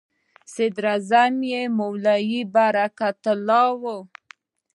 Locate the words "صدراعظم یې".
0.53-1.61